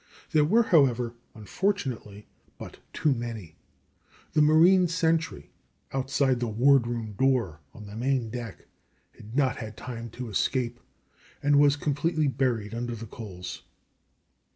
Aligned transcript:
There 0.31 0.43
were, 0.43 0.63
however, 0.63 1.13
unfortunately 1.35 2.25
but 2.57 2.79
too 2.91 3.13
many. 3.13 3.57
The 4.33 4.41
marine 4.41 4.87
sentry 4.87 5.51
outside 5.93 6.39
the 6.39 6.47
ward 6.47 6.87
room 6.87 7.11
door 7.11 7.59
on 7.71 7.85
the 7.85 7.95
main 7.95 8.31
deck 8.31 8.65
had 9.15 9.35
not 9.35 9.57
had 9.57 9.77
time 9.77 10.09
to 10.17 10.27
escape, 10.27 10.79
and 11.43 11.59
was 11.59 11.75
completely 11.75 12.27
buried 12.27 12.73
under 12.73 12.95
the 12.95 13.05
coals. 13.05 13.61